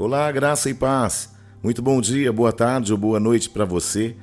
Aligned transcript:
Olá, 0.00 0.30
graça 0.30 0.70
e 0.70 0.74
paz. 0.74 1.34
Muito 1.60 1.82
bom 1.82 2.00
dia, 2.00 2.32
boa 2.32 2.52
tarde 2.52 2.92
ou 2.92 2.96
boa 2.96 3.18
noite 3.18 3.50
para 3.50 3.64
você, 3.64 4.14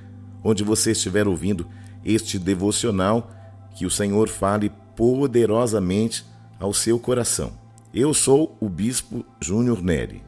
onde 0.41 0.63
você 0.63 0.91
estiver 0.93 1.27
ouvindo 1.27 1.67
este 2.05 2.39
devocional, 2.39 3.29
que 3.75 3.85
o 3.85 3.91
Senhor 3.91 4.29
fale 4.29 4.71
poderosamente 4.95 6.25
ao 6.57 6.73
seu 6.73 6.97
coração. 6.97 7.51
Eu 7.93 8.13
sou 8.13 8.55
o 8.61 8.69
bispo 8.69 9.25
Júnior 9.41 9.83
Neri. 9.83 10.23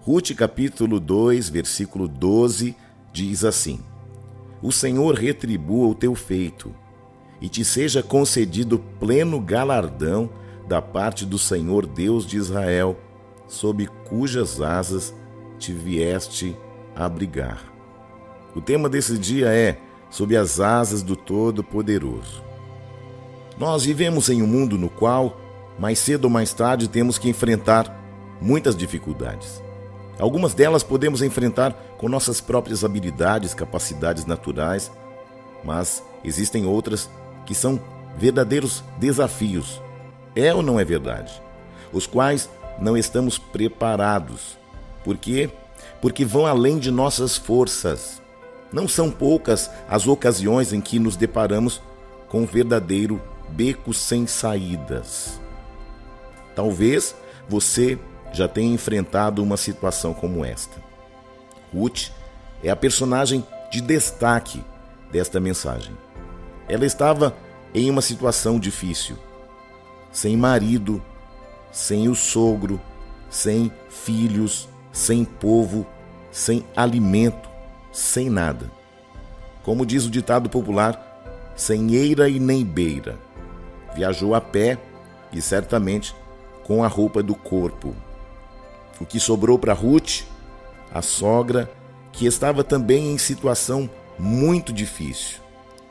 Ruth 0.00 0.34
capítulo 0.34 0.98
2, 0.98 1.48
versículo 1.48 2.08
12 2.08 2.74
diz 3.12 3.44
assim: 3.44 3.78
O 4.60 4.72
Senhor 4.72 5.14
retribua 5.14 5.86
o 5.86 5.94
teu 5.94 6.16
feito 6.16 6.74
e 7.40 7.48
te 7.48 7.64
seja 7.64 8.02
concedido 8.02 8.80
pleno 8.98 9.40
galardão 9.40 10.28
da 10.68 10.82
parte 10.82 11.24
do 11.24 11.38
Senhor 11.38 11.86
Deus 11.86 12.26
de 12.26 12.36
Israel 12.36 12.98
sob 13.50 13.84
cujas 14.08 14.60
asas 14.60 15.12
te 15.58 15.72
vieste 15.72 16.56
abrigar. 16.94 17.60
O 18.54 18.60
tema 18.60 18.88
desse 18.88 19.18
dia 19.18 19.48
é 19.48 19.76
Sob 20.08 20.36
as 20.36 20.58
asas 20.58 21.02
do 21.02 21.14
Todo-Poderoso. 21.14 22.42
Nós 23.58 23.84
vivemos 23.84 24.28
em 24.28 24.42
um 24.42 24.46
mundo 24.46 24.78
no 24.78 24.88
qual, 24.88 25.40
mais 25.78 25.98
cedo 25.98 26.24
ou 26.24 26.30
mais 26.30 26.52
tarde, 26.52 26.88
temos 26.88 27.18
que 27.18 27.28
enfrentar 27.28 27.96
muitas 28.40 28.76
dificuldades. 28.76 29.62
Algumas 30.18 30.54
delas 30.54 30.82
podemos 30.82 31.22
enfrentar 31.22 31.72
com 31.98 32.08
nossas 32.08 32.40
próprias 32.40 32.84
habilidades, 32.84 33.54
capacidades 33.54 34.26
naturais, 34.26 34.90
mas 35.64 36.02
existem 36.24 36.66
outras 36.66 37.10
que 37.46 37.54
são 37.54 37.80
verdadeiros 38.16 38.82
desafios. 38.98 39.80
É 40.34 40.54
ou 40.54 40.62
não 40.62 40.78
é 40.78 40.84
verdade? 40.84 41.40
Os 41.92 42.06
quais 42.06 42.48
não 42.80 42.96
estamos 42.96 43.38
preparados. 43.38 44.58
Por 45.04 45.16
quê? 45.16 45.50
Porque 46.00 46.24
vão 46.24 46.46
além 46.46 46.78
de 46.78 46.90
nossas 46.90 47.36
forças. 47.36 48.20
Não 48.72 48.86
são 48.88 49.10
poucas 49.10 49.70
as 49.88 50.06
ocasiões 50.06 50.72
em 50.72 50.80
que 50.80 50.98
nos 50.98 51.16
deparamos 51.16 51.82
com 52.28 52.42
um 52.42 52.46
verdadeiro 52.46 53.20
beco 53.48 53.92
sem 53.92 54.26
saídas. 54.26 55.40
Talvez 56.54 57.14
você 57.48 57.98
já 58.32 58.46
tenha 58.46 58.72
enfrentado 58.72 59.42
uma 59.42 59.56
situação 59.56 60.14
como 60.14 60.44
esta. 60.44 60.80
Ruth 61.74 62.10
é 62.62 62.70
a 62.70 62.76
personagem 62.76 63.44
de 63.70 63.80
destaque 63.80 64.62
desta 65.10 65.40
mensagem. 65.40 65.96
Ela 66.68 66.86
estava 66.86 67.36
em 67.74 67.90
uma 67.90 68.02
situação 68.02 68.58
difícil, 68.58 69.16
sem 70.12 70.36
marido, 70.36 71.02
sem 71.70 72.08
o 72.08 72.14
sogro, 72.14 72.80
sem 73.28 73.72
filhos, 73.88 74.68
sem 74.92 75.24
povo, 75.24 75.86
sem 76.30 76.64
alimento, 76.76 77.48
sem 77.92 78.28
nada. 78.28 78.70
Como 79.62 79.86
diz 79.86 80.04
o 80.04 80.10
ditado 80.10 80.48
popular, 80.48 81.52
sem 81.54 81.94
eira 81.94 82.28
e 82.28 82.40
nem 82.40 82.64
beira. 82.64 83.18
Viajou 83.94 84.34
a 84.34 84.40
pé 84.40 84.78
e 85.32 85.40
certamente 85.40 86.14
com 86.64 86.82
a 86.82 86.88
roupa 86.88 87.22
do 87.22 87.34
corpo. 87.34 87.94
O 89.00 89.06
que 89.06 89.18
sobrou 89.18 89.58
para 89.58 89.72
Ruth, 89.72 90.22
a 90.92 91.02
sogra, 91.02 91.70
que 92.12 92.26
estava 92.26 92.64
também 92.64 93.12
em 93.12 93.18
situação 93.18 93.88
muito 94.18 94.72
difícil. 94.72 95.38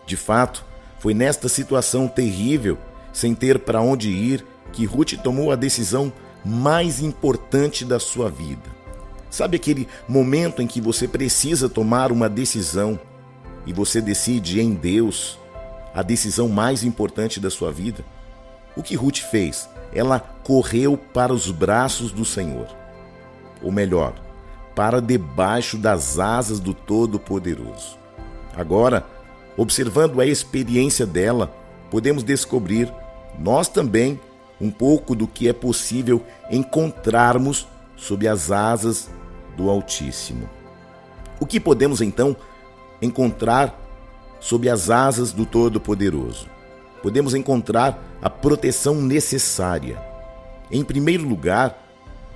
De 0.05 0.15
fato, 0.15 0.65
foi 0.99 1.13
nesta 1.13 1.47
situação 1.47 2.07
terrível, 2.07 2.77
sem 3.13 3.33
ter 3.33 3.59
para 3.59 3.81
onde 3.81 4.09
ir 4.09 4.45
que 4.71 4.85
Ruth 4.85 5.13
tomou 5.23 5.51
a 5.51 5.55
decisão 5.55 6.11
mais 6.43 7.01
importante 7.01 7.83
da 7.83 7.99
sua 7.99 8.29
vida. 8.29 8.79
Sabe 9.29 9.57
aquele 9.57 9.87
momento 10.07 10.61
em 10.61 10.67
que 10.67 10.81
você 10.81 11.07
precisa 11.07 11.69
tomar 11.69 12.11
uma 12.11 12.27
decisão 12.27 12.99
e 13.65 13.73
você 13.73 14.01
decide 14.01 14.59
em 14.59 14.73
Deus 14.73 15.37
a 15.93 16.01
decisão 16.01 16.49
mais 16.49 16.83
importante 16.83 17.39
da 17.39 17.49
sua 17.49 17.71
vida? 17.71 18.03
O 18.75 18.81
que 18.81 18.95
Ruth 18.95 19.19
fez? 19.19 19.69
Ela 19.93 20.19
correu 20.43 20.97
para 20.97 21.33
os 21.33 21.51
braços 21.51 22.11
do 22.11 22.25
Senhor. 22.25 22.67
Ou 23.61 23.71
melhor, 23.71 24.13
para 24.75 25.01
debaixo 25.01 25.77
das 25.77 26.17
asas 26.17 26.59
do 26.59 26.73
Todo-Poderoso. 26.73 27.97
Agora, 28.55 29.05
observando 29.57 30.21
a 30.21 30.25
experiência 30.25 31.05
dela, 31.05 31.53
podemos 31.91 32.23
descobrir, 32.23 32.91
nós 33.37 33.67
também 33.67 34.19
um 34.59 34.69
pouco 34.69 35.15
do 35.15 35.27
que 35.27 35.47
é 35.47 35.53
possível 35.53 36.23
encontrarmos 36.49 37.67
sob 37.95 38.27
as 38.27 38.51
asas 38.51 39.09
do 39.55 39.69
Altíssimo. 39.69 40.49
O 41.39 41.45
que 41.45 41.59
podemos 41.59 42.01
então 42.01 42.35
encontrar 43.01 43.79
sob 44.39 44.69
as 44.69 44.89
asas 44.89 45.31
do 45.31 45.45
Todo-Poderoso? 45.45 46.47
Podemos 47.01 47.33
encontrar 47.33 48.03
a 48.21 48.29
proteção 48.29 48.95
necessária. 48.95 50.01
Em 50.69 50.83
primeiro 50.83 51.27
lugar, 51.27 51.81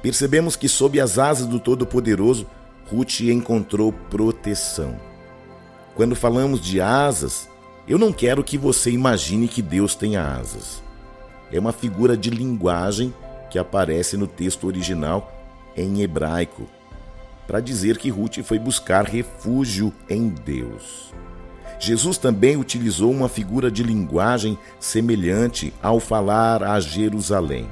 percebemos 0.01 0.55
que 0.55 0.69
sob 0.69 0.99
as 0.99 1.19
asas 1.19 1.45
do 1.45 1.59
Todo-Poderoso, 1.59 2.47
Ruth 2.89 3.21
encontrou 3.21 3.91
proteção. 3.91 4.97
Quando 5.95 6.15
falamos 6.15 6.61
de 6.61 6.79
asas, 6.79 7.49
eu 7.87 7.97
não 7.97 8.13
quero 8.13 8.43
que 8.43 8.57
você 8.57 8.89
imagine 8.89 9.47
que 9.47 9.61
Deus 9.61 9.95
tenha 9.95 10.23
asas 10.23 10.82
é 11.53 11.59
uma 11.59 11.71
figura 11.71 12.17
de 12.17 12.31
linguagem 12.31 13.13
que 13.49 13.59
aparece 13.59 14.17
no 14.17 14.25
texto 14.25 14.65
original 14.65 15.31
em 15.77 16.01
hebraico, 16.01 16.67
para 17.45 17.59
dizer 17.59 17.99
que 17.99 18.09
Ruth 18.09 18.39
foi 18.43 18.57
buscar 18.57 19.05
refúgio 19.05 19.93
em 20.09 20.29
Deus. 20.29 21.13
Jesus 21.79 22.17
também 22.17 22.57
utilizou 22.57 23.11
uma 23.11 23.29
figura 23.29 23.69
de 23.69 23.83
linguagem 23.83 24.57
semelhante 24.79 25.71
ao 25.81 25.99
falar 25.99 26.63
a 26.63 26.79
Jerusalém. 26.79 27.69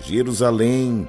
Jerusalém, 0.00 1.08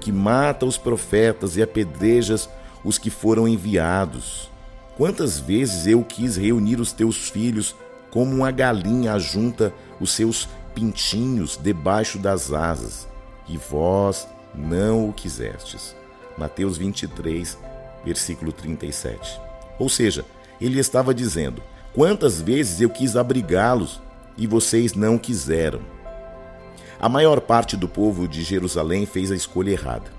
que 0.00 0.10
mata 0.10 0.64
os 0.64 0.78
profetas 0.78 1.56
e 1.56 1.62
apedrejas 1.62 2.48
os 2.82 2.98
que 2.98 3.10
foram 3.10 3.46
enviados. 3.46 4.50
Quantas 4.96 5.38
vezes 5.38 5.86
eu 5.86 6.02
quis 6.02 6.36
reunir 6.36 6.80
os 6.80 6.92
teus 6.92 7.28
filhos 7.28 7.74
como 8.10 8.34
uma 8.34 8.50
galinha 8.50 9.14
ajunta 9.14 9.72
os 10.00 10.12
seus 10.12 10.48
pintinhos 10.74 11.56
debaixo 11.56 12.18
das 12.18 12.52
asas, 12.52 13.08
e 13.48 13.56
vós 13.56 14.26
não 14.54 15.08
o 15.08 15.12
quisestes. 15.12 15.94
Mateus 16.36 16.76
23, 16.76 17.58
versículo 18.04 18.52
37. 18.52 19.40
Ou 19.78 19.88
seja, 19.88 20.24
ele 20.60 20.78
estava 20.78 21.14
dizendo: 21.14 21.62
Quantas 21.94 22.40
vezes 22.40 22.80
eu 22.80 22.90
quis 22.90 23.16
abrigá-los 23.16 24.00
e 24.36 24.46
vocês 24.46 24.94
não 24.94 25.18
quiseram? 25.18 25.80
A 27.00 27.08
maior 27.08 27.40
parte 27.40 27.76
do 27.76 27.88
povo 27.88 28.28
de 28.28 28.42
Jerusalém 28.42 29.04
fez 29.06 29.32
a 29.32 29.36
escolha 29.36 29.72
errada. 29.72 30.10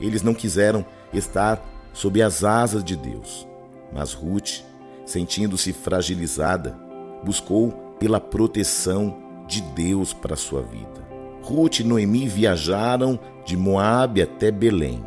Eles 0.00 0.22
não 0.22 0.32
quiseram 0.32 0.84
estar 1.12 1.60
sob 1.92 2.22
as 2.22 2.44
asas 2.44 2.84
de 2.84 2.96
Deus. 2.96 3.46
Mas 3.92 4.12
Ruth, 4.12 4.62
sentindo-se 5.04 5.72
fragilizada, 5.72 6.78
buscou 7.24 7.72
pela 7.98 8.20
proteção 8.20 9.29
de 9.50 9.60
Deus 9.60 10.14
para 10.14 10.36
sua 10.36 10.62
vida. 10.62 11.10
Ruth 11.42 11.80
e 11.80 11.84
Noemi 11.84 12.28
viajaram 12.28 13.18
de 13.44 13.56
Moabe 13.56 14.22
até 14.22 14.50
Belém. 14.52 15.04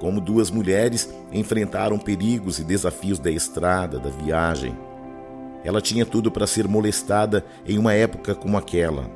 Como 0.00 0.20
duas 0.20 0.50
mulheres 0.50 1.08
enfrentaram 1.32 1.96
perigos 1.96 2.58
e 2.58 2.64
desafios 2.64 3.20
da 3.20 3.30
estrada, 3.30 4.00
da 4.00 4.10
viagem. 4.10 4.76
Ela 5.62 5.80
tinha 5.80 6.04
tudo 6.04 6.30
para 6.30 6.46
ser 6.46 6.66
molestada 6.66 7.44
em 7.64 7.78
uma 7.78 7.94
época 7.94 8.34
como 8.34 8.58
aquela. 8.58 9.08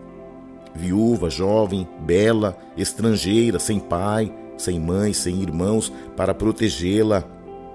Viúva, 0.73 1.29
jovem, 1.29 1.87
bela, 2.01 2.57
estrangeira, 2.77 3.59
sem 3.59 3.81
pai, 3.81 4.33
sem 4.57 4.79
mãe, 4.79 5.13
sem 5.13 5.43
irmãos 5.43 5.93
para 6.17 6.33
protegê-la, 6.33 7.25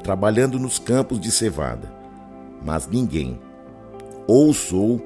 trabalhando 0.02 0.58
nos 0.58 0.80
campos 0.80 1.20
de 1.20 1.30
cevada. 1.30 1.92
Mas 2.64 2.88
ninguém 2.88 3.38
ousou 4.26 5.00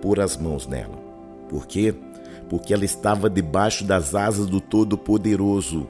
pôr 0.00 0.20
as 0.20 0.38
mãos 0.38 0.66
nela. 0.66 1.03
Por 1.48 1.66
quê? 1.66 1.94
Porque 2.48 2.74
ela 2.74 2.84
estava 2.84 3.30
debaixo 3.30 3.84
das 3.84 4.14
asas 4.14 4.46
do 4.46 4.60
Todo-Poderoso. 4.60 5.86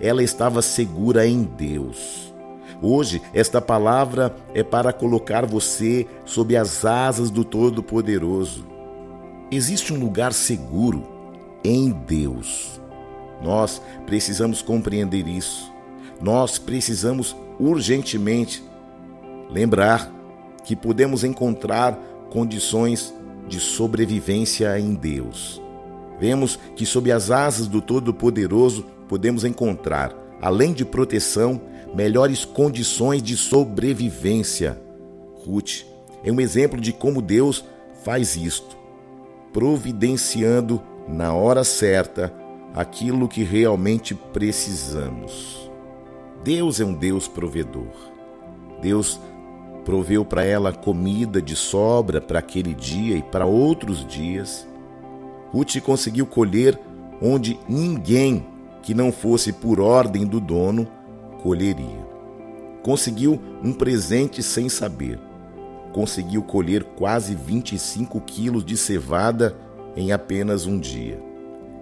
Ela 0.00 0.22
estava 0.22 0.62
segura 0.62 1.26
em 1.26 1.42
Deus. 1.42 2.32
Hoje, 2.80 3.20
esta 3.34 3.60
palavra 3.60 4.34
é 4.54 4.62
para 4.62 4.92
colocar 4.92 5.44
você 5.44 6.06
sob 6.24 6.56
as 6.56 6.84
asas 6.84 7.30
do 7.30 7.44
Todo-Poderoso. 7.44 8.64
Existe 9.50 9.92
um 9.92 9.98
lugar 9.98 10.32
seguro 10.32 11.04
em 11.64 11.90
Deus. 11.90 12.80
Nós 13.42 13.80
precisamos 14.06 14.62
compreender 14.62 15.26
isso. 15.26 15.72
Nós 16.20 16.58
precisamos 16.58 17.36
urgentemente 17.58 18.62
lembrar 19.50 20.12
que 20.64 20.76
podemos 20.76 21.24
encontrar 21.24 21.98
condições 22.30 23.14
de 23.48 23.58
sobrevivência 23.58 24.78
em 24.78 24.94
Deus. 24.94 25.60
Vemos 26.20 26.58
que 26.76 26.86
sob 26.86 27.10
as 27.10 27.30
asas 27.30 27.66
do 27.66 27.80
Todo-Poderoso 27.80 28.84
podemos 29.08 29.44
encontrar 29.44 30.28
além 30.40 30.72
de 30.72 30.84
proteção, 30.84 31.60
melhores 31.94 32.44
condições 32.44 33.22
de 33.22 33.36
sobrevivência. 33.36 34.80
Ruth 35.44 35.84
é 36.22 36.30
um 36.30 36.40
exemplo 36.40 36.80
de 36.80 36.92
como 36.92 37.22
Deus 37.22 37.64
faz 38.04 38.36
isto, 38.36 38.76
providenciando 39.52 40.82
na 41.08 41.32
hora 41.32 41.64
certa 41.64 42.32
aquilo 42.74 43.28
que 43.28 43.42
realmente 43.42 44.14
precisamos. 44.14 45.70
Deus 46.44 46.80
é 46.80 46.84
um 46.84 46.94
Deus 46.94 47.26
provedor. 47.26 48.12
Deus 48.80 49.18
proveu 49.88 50.22
para 50.22 50.44
ela 50.44 50.70
comida 50.70 51.40
de 51.40 51.56
sobra 51.56 52.20
para 52.20 52.40
aquele 52.40 52.74
dia 52.74 53.16
e 53.16 53.22
para 53.22 53.46
outros 53.46 54.04
dias. 54.04 54.68
Ruth 55.50 55.80
conseguiu 55.80 56.26
colher 56.26 56.78
onde 57.22 57.58
ninguém 57.66 58.46
que 58.82 58.92
não 58.92 59.10
fosse 59.10 59.50
por 59.50 59.80
ordem 59.80 60.26
do 60.26 60.40
dono 60.40 60.86
colheria. 61.42 62.06
Conseguiu 62.82 63.40
um 63.64 63.72
presente 63.72 64.42
sem 64.42 64.68
saber. 64.68 65.18
Conseguiu 65.94 66.42
colher 66.42 66.84
quase 66.84 67.34
25 67.34 68.20
quilos 68.20 68.66
de 68.66 68.76
cevada 68.76 69.56
em 69.96 70.12
apenas 70.12 70.66
um 70.66 70.78
dia, 70.78 71.18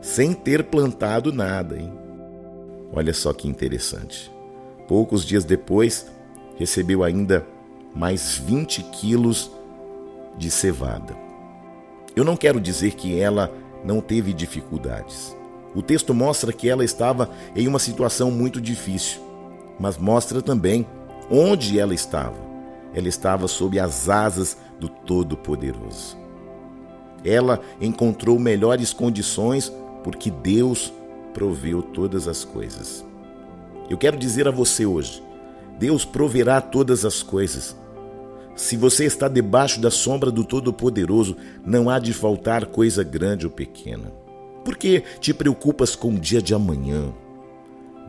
sem 0.00 0.32
ter 0.32 0.62
plantado 0.66 1.32
nada, 1.32 1.76
hein? 1.76 1.92
Olha 2.92 3.12
só 3.12 3.32
que 3.32 3.48
interessante. 3.48 4.32
Poucos 4.86 5.24
dias 5.24 5.44
depois, 5.44 6.06
recebeu 6.56 7.02
ainda 7.02 7.44
mais 7.96 8.36
20 8.36 8.82
quilos 8.84 9.50
de 10.36 10.50
cevada. 10.50 11.16
Eu 12.14 12.24
não 12.24 12.36
quero 12.36 12.60
dizer 12.60 12.92
que 12.92 13.18
ela 13.18 13.50
não 13.82 14.00
teve 14.00 14.34
dificuldades. 14.34 15.34
O 15.74 15.80
texto 15.80 16.12
mostra 16.12 16.52
que 16.52 16.68
ela 16.68 16.84
estava 16.84 17.30
em 17.54 17.66
uma 17.66 17.78
situação 17.78 18.30
muito 18.30 18.60
difícil, 18.60 19.20
mas 19.80 19.96
mostra 19.96 20.42
também 20.42 20.86
onde 21.30 21.78
ela 21.78 21.94
estava. 21.94 22.36
Ela 22.94 23.08
estava 23.08 23.48
sob 23.48 23.78
as 23.78 24.08
asas 24.08 24.58
do 24.78 24.88
Todo-Poderoso. 24.88 26.16
Ela 27.24 27.60
encontrou 27.80 28.38
melhores 28.38 28.92
condições 28.92 29.72
porque 30.04 30.30
Deus 30.30 30.92
proveu 31.34 31.82
todas 31.82 32.28
as 32.28 32.44
coisas. 32.44 33.04
Eu 33.88 33.98
quero 33.98 34.16
dizer 34.16 34.46
a 34.46 34.50
você 34.50 34.86
hoje: 34.86 35.22
Deus 35.78 36.04
proverá 36.04 36.60
todas 36.60 37.04
as 37.04 37.22
coisas. 37.22 37.76
Se 38.56 38.74
você 38.74 39.04
está 39.04 39.28
debaixo 39.28 39.78
da 39.78 39.90
sombra 39.90 40.30
do 40.30 40.42
Todo-Poderoso, 40.42 41.36
não 41.62 41.90
há 41.90 41.98
de 41.98 42.14
faltar 42.14 42.64
coisa 42.64 43.04
grande 43.04 43.44
ou 43.44 43.52
pequena. 43.52 44.10
Por 44.64 44.78
que 44.78 45.04
te 45.20 45.34
preocupas 45.34 45.94
com 45.94 46.14
o 46.14 46.18
dia 46.18 46.40
de 46.40 46.54
amanhã? 46.54 47.12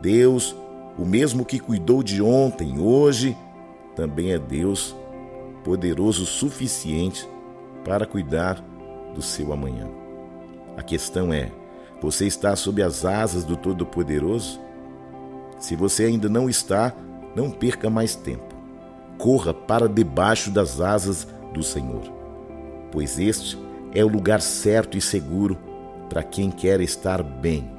Deus, 0.00 0.56
o 0.98 1.04
mesmo 1.04 1.44
que 1.44 1.60
cuidou 1.60 2.02
de 2.02 2.22
ontem, 2.22 2.80
hoje, 2.80 3.36
também 3.94 4.32
é 4.32 4.38
Deus 4.38 4.96
poderoso 5.62 6.22
o 6.22 6.26
suficiente 6.26 7.28
para 7.84 8.06
cuidar 8.06 8.64
do 9.14 9.20
seu 9.20 9.52
amanhã. 9.52 9.86
A 10.78 10.82
questão 10.82 11.30
é: 11.30 11.52
você 12.00 12.26
está 12.26 12.56
sob 12.56 12.82
as 12.82 13.04
asas 13.04 13.44
do 13.44 13.54
Todo-Poderoso? 13.54 14.58
Se 15.58 15.76
você 15.76 16.04
ainda 16.04 16.28
não 16.28 16.48
está, 16.48 16.94
não 17.36 17.50
perca 17.50 17.90
mais 17.90 18.14
tempo. 18.14 18.47
Corra 19.18 19.52
para 19.52 19.88
debaixo 19.88 20.50
das 20.50 20.80
asas 20.80 21.26
do 21.52 21.62
Senhor, 21.62 22.02
pois 22.92 23.18
este 23.18 23.58
é 23.92 24.04
o 24.04 24.08
lugar 24.08 24.40
certo 24.40 24.96
e 24.96 25.00
seguro 25.00 25.58
para 26.08 26.22
quem 26.22 26.50
quer 26.50 26.80
estar 26.80 27.22
bem. 27.22 27.70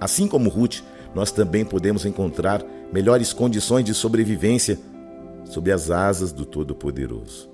Assim 0.00 0.26
como 0.26 0.48
Ruth, 0.48 0.80
nós 1.14 1.30
também 1.30 1.64
podemos 1.64 2.04
encontrar 2.04 2.64
melhores 2.92 3.32
condições 3.32 3.84
de 3.84 3.94
sobrevivência 3.94 4.78
sob 5.44 5.70
as 5.70 5.90
asas 5.90 6.32
do 6.32 6.44
Todo-Poderoso. 6.44 7.48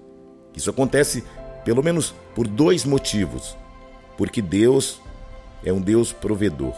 Isso 0.55 0.71
acontece 0.71 1.25
pelo 1.65 1.83
menos 1.83 2.15
por 2.35 2.47
dois 2.47 2.85
motivos: 2.85 3.57
porque 4.17 4.43
Deus 4.43 5.01
é 5.65 5.73
um 5.73 5.81
Deus 5.81 6.13
provedor, 6.13 6.75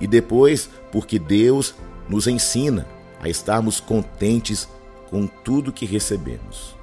e 0.00 0.06
depois 0.06 0.68
porque 0.92 1.18
Deus 1.18 1.74
nos 2.08 2.26
ensina 2.26 2.86
a 3.20 3.28
estarmos 3.28 3.80
contentes 3.80 4.68
com 5.10 5.26
tudo 5.26 5.72
que 5.72 5.86
recebemos. 5.86 6.76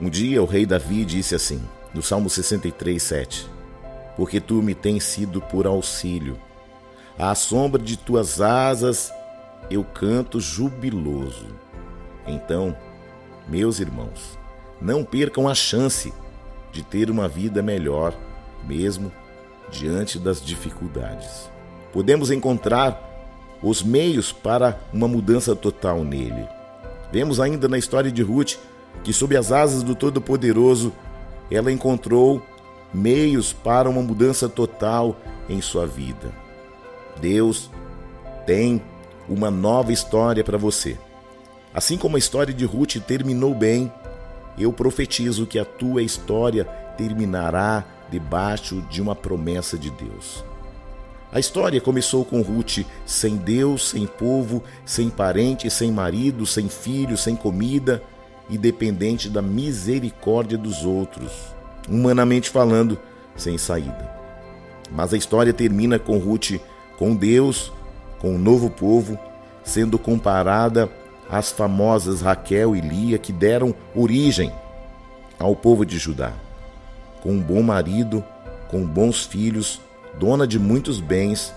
Um 0.00 0.08
dia 0.08 0.42
o 0.42 0.46
rei 0.46 0.64
Davi 0.64 1.04
disse 1.04 1.34
assim, 1.34 1.60
no 1.92 2.02
Salmo 2.02 2.30
63, 2.30 3.02
7: 3.02 3.50
Porque 4.16 4.40
tu 4.40 4.62
me 4.62 4.74
tens 4.74 5.04
sido 5.04 5.40
por 5.40 5.66
auxílio, 5.66 6.38
à 7.18 7.34
sombra 7.34 7.82
de 7.82 7.96
tuas 7.96 8.40
asas 8.40 9.12
eu 9.70 9.84
canto 9.84 10.40
jubiloso. 10.40 11.46
Então, 12.26 12.76
meus 13.48 13.80
irmãos, 13.80 14.38
não 14.80 15.04
percam 15.04 15.48
a 15.48 15.54
chance 15.54 16.12
de 16.70 16.82
ter 16.82 17.10
uma 17.10 17.26
vida 17.26 17.62
melhor, 17.62 18.14
mesmo 18.66 19.10
diante 19.70 20.18
das 20.18 20.40
dificuldades. 20.40 21.50
Podemos 21.92 22.30
encontrar 22.30 23.04
os 23.62 23.82
meios 23.82 24.32
para 24.32 24.78
uma 24.92 25.08
mudança 25.08 25.56
total 25.56 26.04
nele. 26.04 26.46
Vemos 27.10 27.40
ainda 27.40 27.68
na 27.68 27.78
história 27.78 28.10
de 28.10 28.22
Ruth 28.22 28.56
que, 29.02 29.12
sob 29.12 29.36
as 29.36 29.52
asas 29.52 29.82
do 29.82 29.94
Todo-Poderoso, 29.94 30.92
ela 31.50 31.72
encontrou 31.72 32.42
meios 32.92 33.52
para 33.52 33.88
uma 33.88 34.02
mudança 34.02 34.48
total 34.48 35.16
em 35.48 35.60
sua 35.60 35.86
vida. 35.86 36.32
Deus 37.20 37.70
tem 38.46 38.82
uma 39.28 39.50
nova 39.50 39.92
história 39.92 40.42
para 40.42 40.58
você. 40.58 40.98
Assim 41.72 41.96
como 41.96 42.16
a 42.16 42.18
história 42.18 42.52
de 42.52 42.64
Ruth 42.64 42.96
terminou 43.06 43.54
bem, 43.54 43.92
eu 44.58 44.72
profetizo 44.72 45.46
que 45.46 45.58
a 45.58 45.64
tua 45.64 46.02
história 46.02 46.64
terminará 46.96 47.84
debaixo 48.10 48.82
de 48.90 49.00
uma 49.00 49.14
promessa 49.14 49.78
de 49.78 49.90
Deus. 49.90 50.44
A 51.30 51.38
história 51.38 51.80
começou 51.80 52.24
com 52.24 52.40
Ruth 52.40 52.78
sem 53.04 53.36
Deus, 53.36 53.90
sem 53.90 54.06
povo, 54.06 54.62
sem 54.84 55.10
parente, 55.10 55.70
sem 55.70 55.92
marido, 55.92 56.46
sem 56.46 56.68
filho, 56.68 57.18
sem 57.18 57.36
comida 57.36 58.02
e 58.48 58.56
dependente 58.56 59.28
da 59.28 59.42
misericórdia 59.42 60.56
dos 60.56 60.84
outros, 60.84 61.30
humanamente 61.86 62.48
falando, 62.48 62.98
sem 63.36 63.58
saída. 63.58 64.10
Mas 64.90 65.12
a 65.12 65.18
história 65.18 65.52
termina 65.52 65.98
com 65.98 66.16
Ruth 66.18 66.58
com 66.98 67.14
Deus, 67.14 67.70
com 68.18 68.34
um 68.34 68.38
novo 68.38 68.70
povo, 68.70 69.18
sendo 69.62 69.98
comparada 69.98 70.90
às 71.30 71.52
famosas 71.52 72.22
Raquel 72.22 72.74
e 72.74 72.80
Lia 72.80 73.18
que 73.18 73.32
deram 73.32 73.74
origem 73.94 74.50
ao 75.38 75.54
povo 75.54 75.84
de 75.84 75.98
Judá. 75.98 76.32
Com 77.22 77.32
um 77.32 77.40
bom 77.40 77.62
marido, 77.62 78.24
com 78.68 78.82
bons 78.84 79.26
filhos, 79.26 79.80
dona 80.18 80.46
de 80.46 80.58
muitos 80.58 81.00
bens 81.00 81.54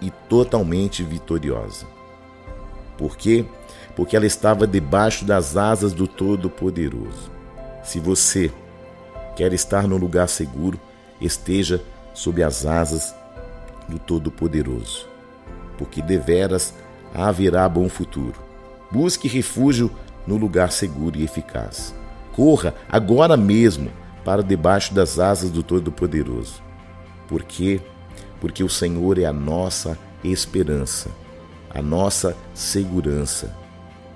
e 0.00 0.10
totalmente 0.28 1.02
vitoriosa. 1.02 1.86
Por 2.96 3.16
quê? 3.16 3.44
Porque 3.96 4.16
ela 4.16 4.26
estava 4.26 4.66
debaixo 4.66 5.24
das 5.24 5.56
asas 5.56 5.92
do 5.92 6.06
Todo-Poderoso. 6.06 7.30
Se 7.82 7.98
você 7.98 8.52
quer 9.36 9.52
estar 9.52 9.88
no 9.88 9.96
lugar 9.96 10.28
seguro, 10.28 10.78
esteja 11.20 11.82
sob 12.12 12.42
as 12.42 12.66
asas 12.66 13.14
do 13.88 13.98
Todo-Poderoso, 13.98 15.08
porque 15.78 16.02
deveras 16.02 16.74
haverá 17.14 17.68
bom 17.68 17.88
futuro. 17.88 18.34
Busque 18.90 19.28
refúgio 19.28 19.90
no 20.26 20.36
lugar 20.36 20.70
seguro 20.70 21.16
e 21.16 21.24
eficaz. 21.24 21.94
Corra 22.34 22.74
agora 22.88 23.36
mesmo 23.36 23.90
para 24.24 24.42
debaixo 24.42 24.92
das 24.92 25.18
asas 25.18 25.50
do 25.50 25.62
Todo-Poderoso 25.62 26.67
por 27.28 27.44
quê? 27.44 27.80
Porque 28.40 28.64
o 28.64 28.68
Senhor 28.68 29.18
é 29.18 29.26
a 29.26 29.32
nossa 29.32 29.96
esperança, 30.24 31.10
a 31.70 31.82
nossa 31.82 32.36
segurança 32.54 33.54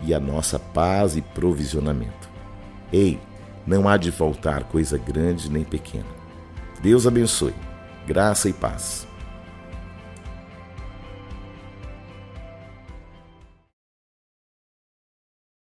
e 0.02 0.12
a 0.12 0.19
nossa 0.19 0.59
paz 0.59 1.16
e 1.16 1.21
provisionamento. 1.21 2.28
Ei, 2.92 3.21
não 3.66 3.88
há 3.88 3.97
de 3.97 4.11
faltar 4.11 4.64
coisa 4.64 4.99
grande 4.99 5.50
nem 5.50 5.62
pequena. 5.62 6.07
Deus 6.83 7.07
abençoe. 7.07 7.54
Graça 8.07 8.49
e 8.49 8.52
paz. 8.52 9.07